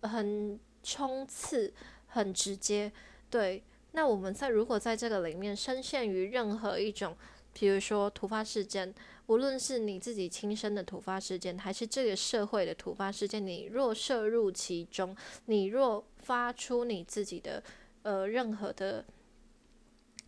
[0.00, 1.70] 很冲刺、
[2.06, 2.90] 很直接。
[3.32, 7.16] 对，那我们在如果在这个里面深陷于任何一种，
[7.54, 8.94] 比如说突发事件，
[9.28, 15.16] 无论是你自己亲身的突发事件，还是这个社会的突发事件，你若涉入其中，
[15.46, 17.62] 你若发出你自己的
[18.02, 19.02] 呃任何的。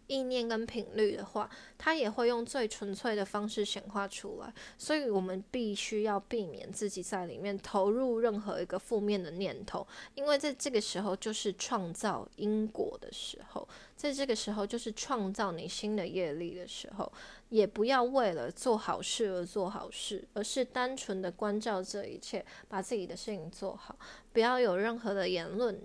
[0.06, 17.10] 意念跟频率的话，它也会用最纯粹的方式显化出来，所以我们必须要避免自己在里面投入任何一个负面的念头，因为在这个时候就是创造因果的时候，在这个时候就是创造你新的业力的时候，
[17.48, 23.96] 也不要为了做好事而做好事，而是单纯的关照这一切，把自己的事情做好，
[24.32, 25.80] 不要有任何的言论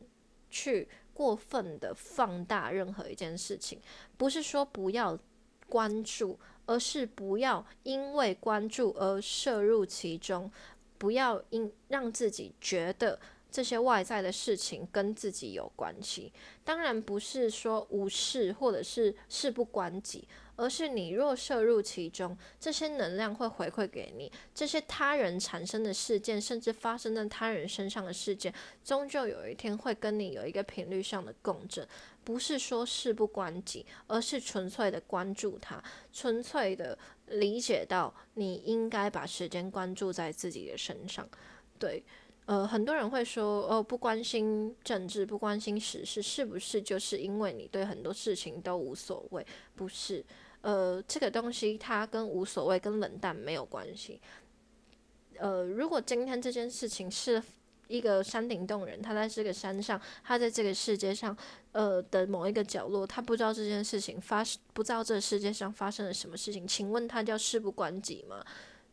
[0.50, 0.88] 去。
[1.20, 3.78] 过分的放大任何一件事情，
[4.16, 5.20] 不是说不要
[5.68, 10.50] 关注，而是不要因为关注而摄入其中，
[10.98, 13.20] 不要因让自己觉得
[13.52, 16.32] 这些外在的事情跟自己有关系。
[16.64, 20.26] 当然不是说无视或者是事不关己。
[20.60, 24.30] 而是你若摄入其中，这些能量会回馈给你。
[24.54, 31.88] 这些他人产生的事件，甚至发生在他人身上的事件，终究有一天会跟你有一个频率上的共振。
[32.26, 41.28] 不是说事不关己，而是纯粹的关注它，纯粹的理解到你应该把时间关注在自己的身上。
[41.80, 42.04] 对，
[42.46, 49.44] 呃，很多人会说，哦，不关心政治，不关心时事，是不是就是因为你对很多事情都无所谓？
[49.74, 50.24] 不是。
[50.62, 54.20] 呃，这个东西它跟无所谓、跟冷淡没有关系。
[55.38, 57.42] 呃，如果今天这件事情是
[57.88, 61.36] 一个山顶洞人，他在这个山上，他在这个世界上，
[61.72, 68.46] 呃的某一个角落，他不知道这件事情发生，不知道这世界上发生了什么事情，请问他叫事不关己吗？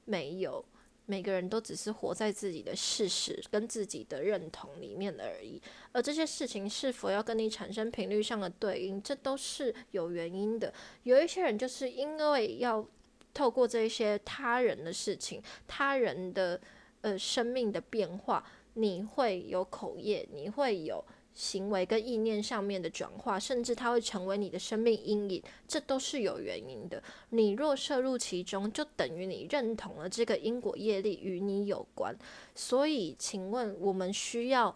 [0.05, 0.65] 没有。
[1.07, 10.73] 每个人都只是活在自己的事实跟自己的认同里面而已，而这些事情是否要跟你产生频率上的对应，这都是有原因的。
[11.05, 12.87] 有一些人就是因为要
[13.33, 16.61] 透过这些他人的事情、他人的
[17.03, 21.05] 呃生命的变化，你会有口业，你会有。
[21.37, 27.01] 行为跟意念上面的转化，甚至它会成为你的生命阴影，这都是有原因的。
[27.29, 32.17] 你若摄入其中，就等于你认同了这个因果业力与你有关。
[32.55, 34.75] 所以，请问我们需要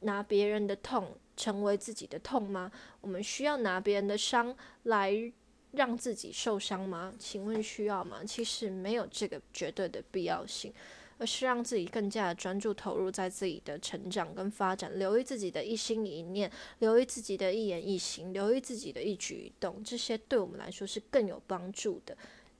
[0.00, 2.70] 拿别人的痛成为自己的痛吗？
[3.00, 5.32] 我们需要拿别人的伤来
[5.72, 7.14] 让自己受伤吗？
[7.18, 8.22] 请问需要吗？
[8.22, 10.70] 其实没有这个绝对的必要性。
[11.18, 16.50] 而是让自己更加的专注投入在自己的成长跟发展，留意自己的一心一念，
[16.80, 22.16] 留意自己的一言一行，留意自己的一举一动，这些对我们来说是更有帮助的。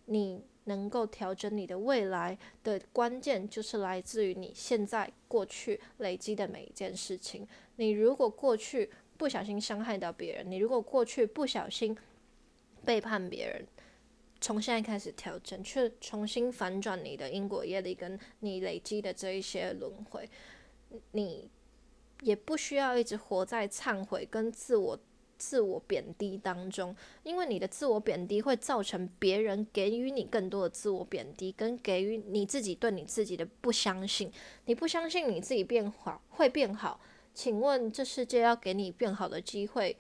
[0.07, 7.47] 你能够调整你的未来的关键，就是来自于你现在过去累积的每一件事情。
[7.77, 11.97] 你如果过去不小心伤害到别人，你如果过去不小心
[12.85, 13.67] 背叛别人。
[14.41, 20.29] 从现在开始调整，去重新反转你的因果业力，跟你累积的这一些轮回，
[21.13, 21.51] 你
[22.21, 24.99] 也不需要一直活在忏悔跟自我
[25.39, 34.31] 自我贬低当中，因为你的自我贬低会造成别人给予你更多的自我贬低，跟给予你自己对你自己的不相信。
[34.67, 37.01] 你不相信你自己变好会变好，
[37.35, 39.97] 请问这世界要给你变好的机会，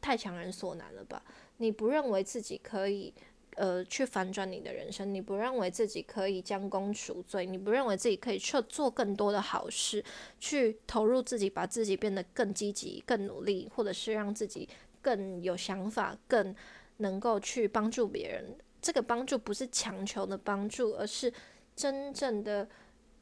[0.00, 1.22] 太强人所难了吧？
[1.58, 3.14] 你不认为自己可以？
[3.56, 10.04] 呃，去反转你的人生，你不认为自己可以将功赎罪，你不认为自己可以去做更多的好事，
[10.38, 14.68] 去投入自己，把自己变得更积极、更努力，或者是让自己
[15.02, 16.54] 更有想法、更
[16.98, 18.56] 能够去帮助别人。
[18.80, 21.32] 这个帮助不是强求的帮助，而是
[21.74, 22.68] 真正的，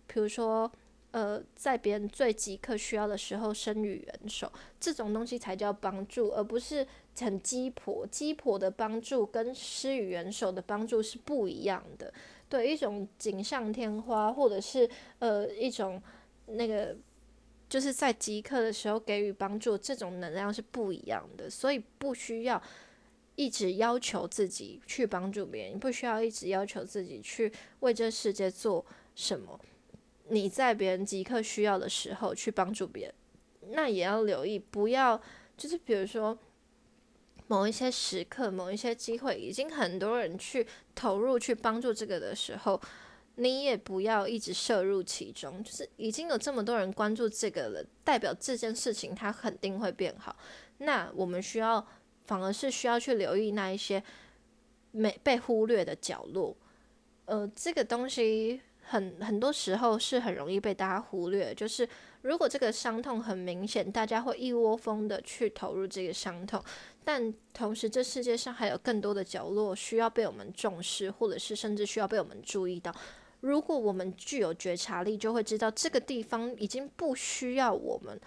[0.07, 0.71] 比如说。
[1.15, 6.85] 呃，在别人最即刻需要的时候伸予援手，这种东西才叫帮助，而不是
[7.21, 8.07] 很鸡婆。
[8.07, 12.13] 鸡婆的帮助跟施予援手的帮助是不一样的。
[12.49, 14.89] 对，一种锦上添花，或者是
[15.19, 16.01] 呃一种
[16.47, 16.97] 那个，
[17.69, 21.49] 就是在即刻的时候给予帮助，这种能量是不一样的。
[21.49, 22.63] 所以不需要
[23.35, 28.85] 一直要求自己去帮助别人，不需要一直要求自己去为这世界做
[29.15, 29.59] 什么。
[30.29, 33.15] 你在别人即刻需要的时候去帮助别人，
[33.73, 35.21] 那也要留意，不要
[35.57, 36.39] 就是比如说
[37.47, 42.81] 某一些时刻、某一些机会，已经很多人去投入去帮助这个的时候，
[43.37, 45.63] 你也不要一直摄入其中。
[45.63, 50.35] 就是已经有这么多人关注这个了，代表这件事情它肯定会变好。
[50.79, 51.87] 那我们需要
[52.27, 54.03] 反而是需要去留意那一些
[54.93, 56.57] 没被忽略的角落。
[57.27, 58.61] 呃，这个东西。
[58.87, 61.89] 很很多时候是很容易被大家忽略，就是
[62.23, 66.63] 如果这个伤痛很明显，大家会一窝蜂的去投入这个伤痛，
[67.05, 72.95] 但同时这世界上还有更多的角落需要被我们重视，或者是甚至需要被我们注意到。
[73.41, 78.21] 如果我们具有觉察力，就会知道这个地方已经不需要我们。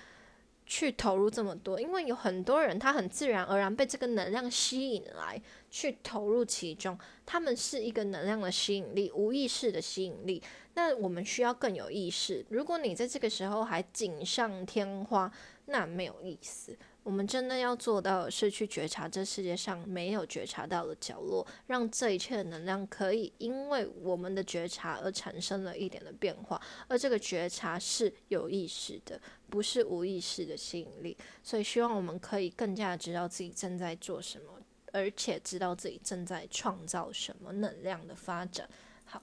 [0.69, 6.97] 去投入这么多，因为有很多人他很自然而然被这个能量吸引来，去投入其中。
[7.25, 10.41] 他们是一个能量的吸引力，无意识的吸引力。
[10.75, 12.45] 那我们需要更有意识。
[12.49, 15.31] 如果你在这个时候还锦上添花，
[15.65, 16.77] 那没有意思。
[17.03, 31.17] 我们真的要做到的是去觉察这世界上没有觉察到的角落，让这一切的能量可以因为我们的觉察而产生了一点的变化，而这个觉察是有意识的，不是无意识的吸引力。
[31.41, 34.59] 所以希望我们可以更加知道自己正在做什么，
[34.97, 38.67] 而且知道自己正在创造什么能量的发展。
[39.05, 39.21] 好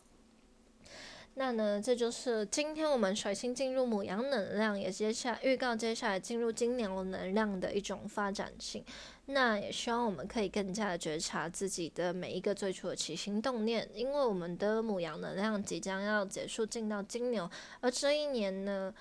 [1.35, 8.85] 那呢，这就是今天我们水星进入母羊能量，也接下预告接下来进入金牛能量的一种发展性。
[9.27, 17.51] 那也希望我们可以更加的觉察自己的每一个最初的起心动念，因为我们的母羊能量即将要结束，进到金牛，
[17.81, 18.95] 而这一年呢，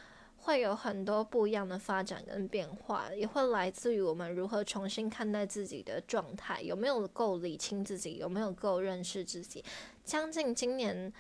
[0.44, 9.64] 会有很多不一样的发展跟变化，也会来自于我们如何重新看待自己的状态，有没有够理清自己，有没有够认识自己。
[10.04, 11.12] 将近今年。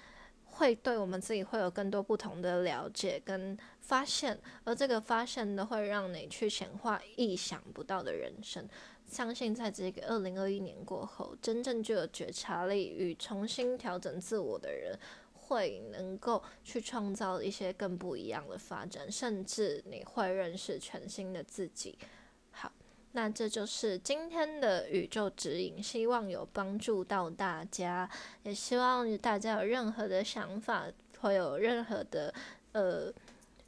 [0.56, 8.70] 会对我们自己会有更多不同的了解跟发现，而这个发现呢，会让你去显化意想不到的人生。
[9.08, 14.96] 相信在这个二零二一年过后，真正具有觉察力与重新调整自我的人，
[15.48, 21.98] 会能够去创造一些更不一样的发展，甚至你会认识全新的自己。
[22.52, 22.72] 好
[23.12, 28.10] 那这就是今天的宇宙指引，希望有帮助到大家，
[28.44, 30.88] 也希望大家有任何的想法，
[31.20, 32.34] 会有任何的
[32.72, 33.14] 呃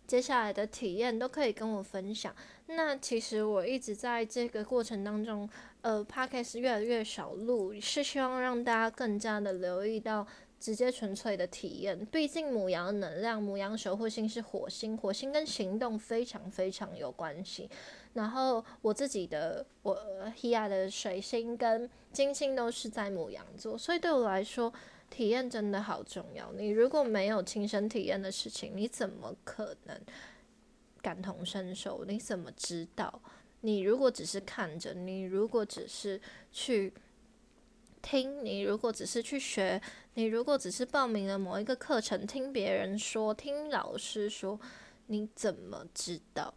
[0.08, 2.34] 接下来的体验，都可以跟我分享。
[2.68, 5.48] 那其实我一直在这个过程当中，
[5.82, 10.26] 呃 p o d c a s 越来越少录，是希望让大家更加的留意到
[10.60, 12.06] 直接纯粹的体验。
[12.08, 17.70] 毕竟母羊能量，母羊守护星是火星，火星跟行动非常非常有关系。
[18.14, 19.94] 然后我自己的我
[20.36, 24.74] h i a 的水星跟金星都是在母羊座，所以对我来说，
[25.10, 26.52] 体验真的好重要。
[26.54, 30.00] 你如果没有亲身体验的事情，你怎么可能
[31.02, 32.06] 感同身受？
[32.06, 33.22] 你怎么知道？
[33.62, 36.94] 你如果只是看着，你如果只是去
[38.06, 39.82] 听，你如果只是去学，
[40.14, 44.60] 你如果只是报名了某一个课程，听别人说，听老师说，
[45.08, 46.54] 你怎么知道？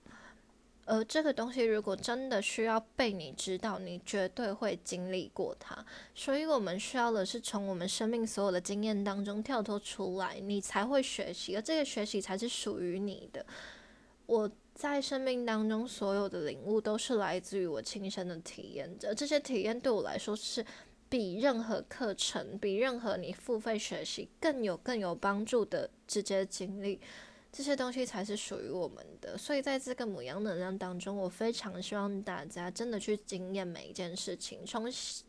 [0.84, 5.82] 而这个东西如果真的需要被你知道，你绝对会经历过它。
[6.14, 13.44] 所以我们需要的是从我们生命所有的经验当中跳脱出来，你才会学习，而这个学习才是属于你的。
[14.26, 20.64] 我在生命当中所有的领悟都是来自于我亲身的体验，而这些体验对我来说是
[21.09, 27.00] 比任何课程、比任何你付费学习更有更有帮助的直接经历。
[27.51, 34.86] 这些东西才是属于我们的，所以在这个母羊能量当中，我非常希望大家真的去经验每一件事情，重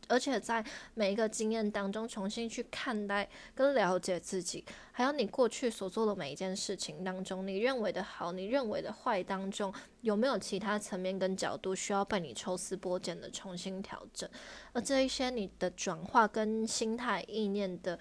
[0.09, 0.63] 而且在
[0.93, 14.29] 每一个经验当中重新去看待跟了解自己，还有你过去所做的每一件事情当中，你认为的好，你认为的坏当中，有没有其他层面跟角度需要被你抽丝剥茧的重新调整？
[14.73, 17.97] 而这一些你的转化跟心态意念的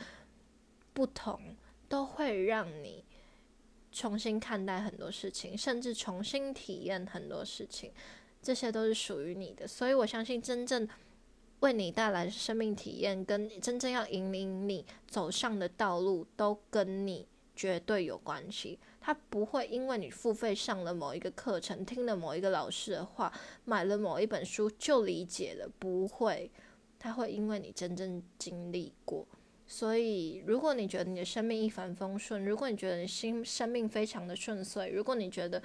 [0.92, 1.40] 不同，
[1.88, 3.04] 都会让你。
[3.98, 7.90] 重新看待很多事情，甚至重新体验很多事情，
[8.40, 9.66] 这些都是属于你的。
[9.66, 10.88] 所以我相信，真正
[11.58, 17.26] 为你带来生命体验，跟真正要引领你走上的道路，都跟你
[17.56, 18.78] 绝对有关系。
[19.00, 23.32] 他不会因为你付费上了某一个课程，听了某一个老师的话，
[23.64, 26.48] 买了某一本书就理解了，不会。
[27.00, 29.26] 他会因为你真正经历过。
[29.70, 35.62] 所以，如果你觉得你的生命一帆风顺，如果你觉得你心生命非常的顺遂，如果你觉得，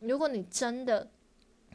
[0.00, 1.06] 如果你真的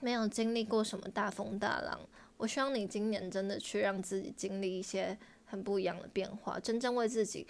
[0.01, 1.99] 没有经历过什么大风大浪，
[2.38, 5.15] 我希望你今年真的去让自己经历一些
[5.45, 7.45] 很不一样的变化，真正为自己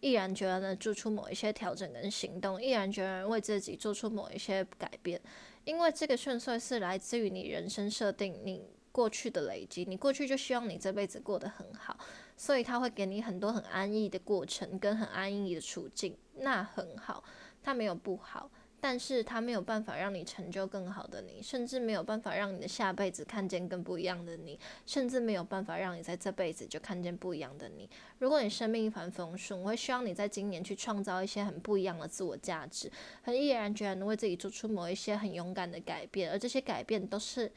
[0.00, 5.18] 毅然决然的做出某一些调整跟行动，毅然决然为自己做出某一些改变，
[5.64, 11.96] 因为这个顺遂是来自于你人生设定，你过去的累积，你过去就希望你这辈子过得很好。
[12.42, 17.22] 所以他会给你很多很安逸的过程，跟很安逸的处境，那很好，
[17.62, 27.88] 他没有不好，但是他没有办法让你成就更好的你，甚至没有办法让你的下辈子看见更不一样的你，甚至没有办法让你在这辈子就看见不一样的你。
[28.18, 32.90] 如果你生命一帆风顺，我会希望你在今年去创造一些很不一样的自我价值，
[33.22, 37.52] 很毅然决然的为自己做出某一些很勇敢的改变，而这些改变都是。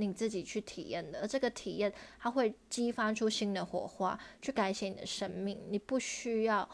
[0.00, 5.58] 你自己去体验的，而这个体验它会激发出新的火花，去改写你的生命。
[5.70, 6.68] 你不需要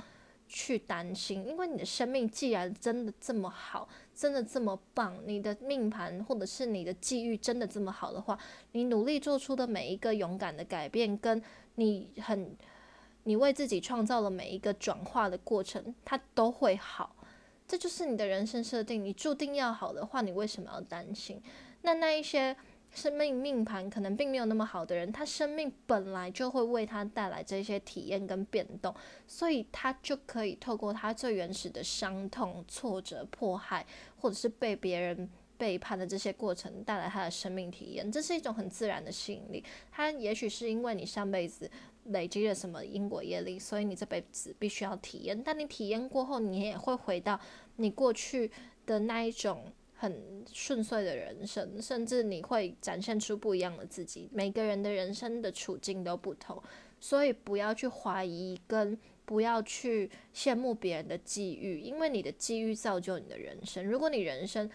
[0.47, 8.39] 去担心，因为你的生命既然真的这么好，真的这么棒，你的命盘或者是你的际遇真的这么好的话，
[8.73, 11.43] 你努力做出的每一个勇敢的改变，跟
[11.77, 12.55] 你很
[13.23, 17.17] 你为自己创造了每一个转化的过程，它都会好。
[17.67, 21.41] 这就是你的人生设定，你注定要好的话，你为什么要担心？
[21.81, 22.55] 那那一些。
[22.95, 28.95] 生命命盘可能并没有那么好的人，他生命本来就会为他带来这些体验跟变动，
[29.27, 33.85] 所以他就可以透过他最原始的伤痛、挫折、迫害，
[34.17, 35.29] 或者是被别人
[35.59, 38.11] 背叛的这些过程，带来他的生命体验。
[38.11, 39.65] 这是一种很自然的吸引力。
[39.91, 41.69] 他也许是因为你上辈子
[42.05, 45.43] 累积了什么因果业力，所以你这辈子必须要体验。
[45.43, 47.41] 但你体验过后，你也会回到
[47.77, 48.51] 你过去
[48.87, 49.73] 的那一种。
[50.05, 54.29] 很顺遂的人生，甚至你会展现出不一样的自己。
[54.35, 56.63] 每个人的人生的处境都不同，
[57.01, 63.83] 所以不要去怀疑，跟不要去羡慕别人的际遇，因为你的际遇造就你的人生。
[63.87, 64.71] 如果你人生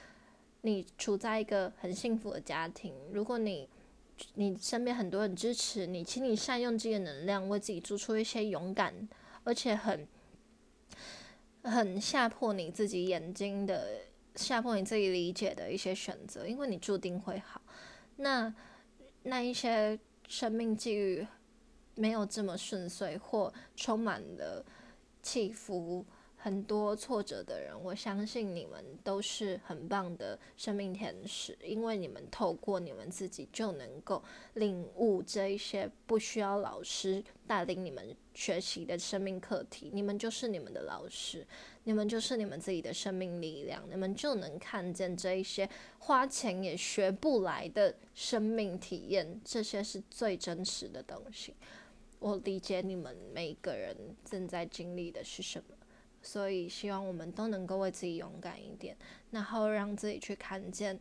[0.62, 3.70] 你处在一个很幸福的家庭，如果你
[4.34, 9.08] 你身边很多人支持你，请你善用这个能量，为自己做出一些勇敢
[9.44, 10.08] 而且很
[11.62, 14.10] 很吓破你自己眼睛的。
[14.40, 17.62] 吓破你自己理解的一些选择，因为你注定会好。
[18.16, 18.54] 那
[19.24, 21.28] 那一些生命际遇
[21.96, 24.66] 没有这么顺遂，或充满了
[25.22, 26.06] 起伏。
[26.42, 34.24] 很多挫折的人，我相信你们都是很棒的生命天使，因为你们透过你们自己就能够
[34.54, 39.92] 领悟这一些不需要老师带领你们学习的生命课题。
[39.94, 41.46] 你们就是你们的老师，
[41.84, 51.54] 你们就是你们自己的生命力量，你们就能看见这一些花钱也学不来的生命体验，这些是最真实的东西。
[52.20, 55.76] 我理解你们每个人正在经历的是什么。
[56.22, 58.96] 所以，希望我们都能够为自己勇敢一点，
[59.32, 61.00] 然后让自己去看见，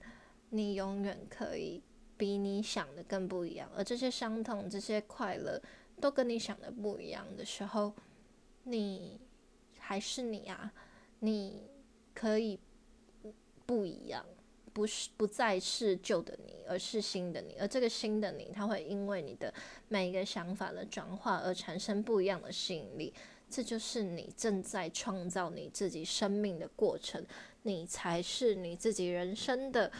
[0.50, 1.82] 你永远可以
[2.16, 3.68] 比你想的更不一样。
[3.76, 5.60] 而这些伤痛、这些快乐，
[6.00, 7.92] 都跟你想的不一样的时候，
[8.64, 9.20] 你
[9.78, 10.72] 还是你啊！
[11.20, 11.68] 你
[12.14, 12.58] 可以
[13.66, 14.24] 不一样，
[14.72, 17.56] 不是不再是旧的你，而是新的你。
[17.58, 19.52] 而这个新的你，它会因为你的
[19.88, 23.12] 每一个想法的转化而产生不一样的吸引力。
[23.50, 27.24] 这就是你正在创造你自己生命的过程，
[27.62, 29.90] 你才是你自己人生的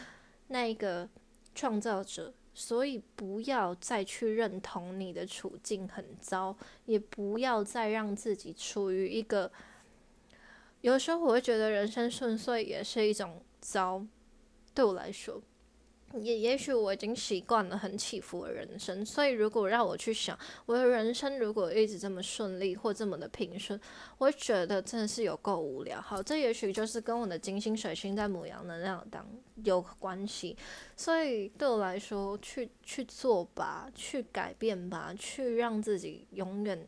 [0.47, 1.09] 那个
[1.55, 2.33] 创造者。
[2.51, 6.53] 所以不要再去认同你的处境很糟，
[6.85, 9.49] 也不要再让自己处于一个。
[10.81, 14.05] 有时候我会觉得人生顺遂也是一种糟，
[14.73, 15.41] 对我来说，
[16.13, 23.79] 也也许我已经习惯了很起伏的人生，所以如果让我去想我的人生如果一直这么顺利或这么的平顺，
[24.17, 26.01] 我觉得真的是有够无聊。
[26.01, 29.23] 好，这也许就是跟我的金星水星在母羊能量当
[29.63, 30.57] 有关系。
[30.95, 36.87] 所以对我来说，去去做吧，去改变吧，去让自己永远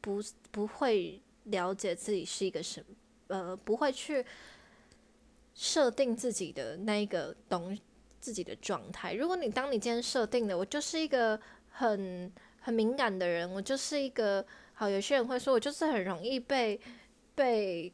[0.00, 2.82] 不不会了解自己是一个什
[3.26, 4.24] 呃，不会去
[5.54, 7.78] 设定自己的那个东。
[8.22, 9.12] 自己的状态。
[9.14, 14.88] 如果你当你今天设定的，我就是一个很很敏感的人，我就是一个好。
[14.88, 16.80] 有些人会说我就是很容易被
[17.34, 17.92] 被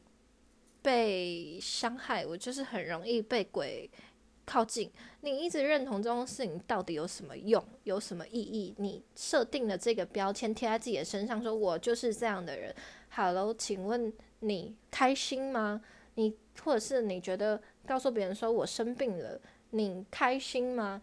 [0.82, 3.90] 被伤害，我就是很容易被鬼
[4.44, 4.90] 靠近。
[5.22, 7.64] 你一直认同这种事情到底有什么用？
[7.84, 8.74] 有什么意义？
[8.76, 12.74] 你设定了这个标签贴在自己的身上，说我就是这样的人。
[13.08, 15.80] 好了，请问你开心吗？
[16.16, 19.40] 你或者是你觉得告诉别人说我生病了？
[19.70, 21.00] 你开心吗？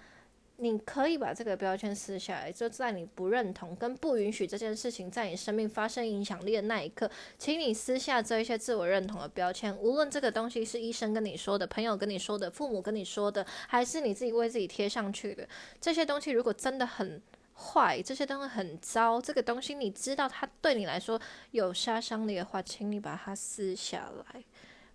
[0.58, 9.76] 你可以把这个标签撕下来，就在你不认同跟不允许这件事情在你生命发生影响力的那一刻，请你撕下这一些自我认同的标签。
[9.78, 15.46] 无论这个东西是医生跟你说的、朋友跟你说的、父母跟你说的，还是你自己为自己贴上去的
[15.82, 17.22] 这些东西，如果真的很
[17.54, 21.20] 坏，这些东西很糟，这个东西你知道它对你来说
[21.52, 24.42] 有杀伤力的话，请你把它撕下来，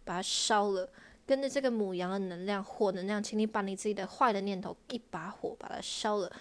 [0.06, 0.88] 把它烧了。
[1.30, 6.32] 跟着这个母羊的能量、火能量，请你把你自己的坏的念头一把火把它烧了，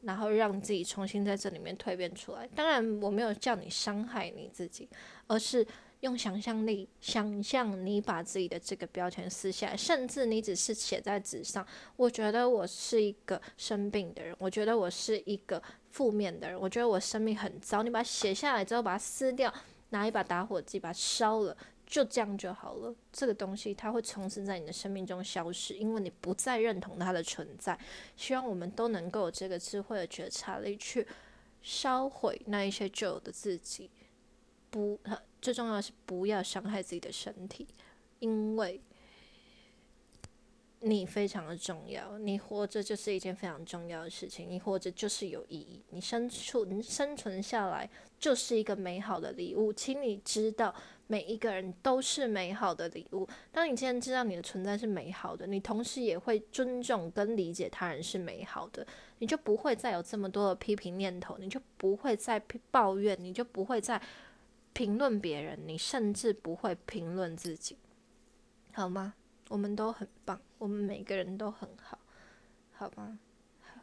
[0.00, 2.48] 然后让自己重新在这里面蜕变出来。
[2.54, 4.88] 当然，我没有叫你伤害你自己，
[5.26, 5.66] 而是
[6.00, 11.66] 用想象力想象你把自己的这个标签撕下来，甚至你只是写在纸上。
[11.96, 17.82] 我觉得我是一个生病的人，我觉得我是一个负面的人，我觉得我生命很糟。
[17.82, 19.52] 你把它写下来之后，把它撕掉，
[19.90, 21.54] 拿一把打火机把它烧了。
[21.88, 22.94] 就这样就好了。
[23.12, 27.76] 这个东西它会从此在你的生命中消失，因为你不再认同它的存在。
[28.16, 31.04] 希望我们都能够有这个智慧的觉察力，去
[31.62, 33.90] 烧毁那一些旧的自己。
[34.70, 35.00] 不，
[35.42, 37.66] 最重要的是不要伤害自己的身体，
[38.20, 38.80] 因为。
[40.80, 50.72] 你非常的重要，你活着就是一件非常重要的事情，你活着就是有意义，你生存生存下来就是一个美好的礼物，请你知道，
[51.08, 53.26] 每一个人都是美好的礼物。
[53.50, 58.86] 当你今天知道你的存在是美好的，你同时也会尊重跟理解他人是美好的，
[59.18, 62.38] 你就不会再有这么多的批评念头，你就不会再
[62.70, 64.00] 抱怨，你就不会再
[64.74, 67.76] 评论别人，你甚至不会评论自己，
[68.72, 69.14] 好吗？
[69.48, 71.98] 我们都很棒，我们每个人都很好，
[72.74, 73.18] 好吗？
[73.62, 73.80] 好，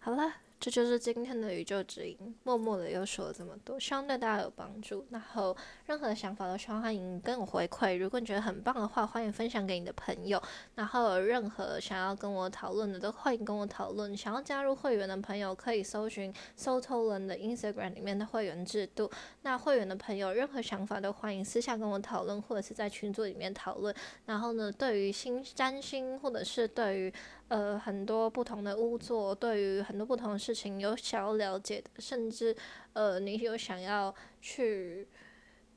[0.00, 0.45] 好了。
[0.58, 5.06] 这就是今天的宇宙指引，默默的又说了这么多，希望对大家有帮助。
[5.10, 10.42] 然后任何想法都希望欢迎跟我回馈，如果你觉得很棒的话，欢迎分享给你的朋友。
[10.74, 14.16] 然后有任何想要跟我讨论的，都欢迎跟我讨论。
[14.16, 19.10] 想要加入会员的朋友，可以搜寻 SoToLen 的 Instagram 里面的会员制度。
[19.42, 23.94] 那会员的朋友，任何想法都欢迎私下跟我讨论，或者是在群组里面讨论。
[24.24, 27.12] 然后呢，对于新占星，或者是对于
[27.48, 32.54] 呃，很多不同的屋座，对于很多不同的事情有想要了解的，甚至
[32.92, 35.06] 呃，你有想要去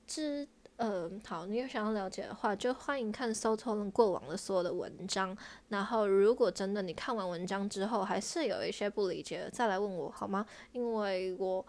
[0.07, 0.47] 知
[0.77, 5.37] 呃，好，你有想要了解的话，就欢迎看搜错了过往的所有的文章。
[5.67, 10.45] 然后，如果真的你看完文章之后还是有一些不理解，再来问我好吗？
[10.71, 11.63] 因为我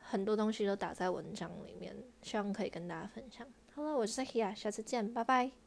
[0.00, 3.46] 很多东西都打在文章里面，希望可以跟大家分享。
[3.74, 5.65] 好了，我是 Hia，下次见，拜拜。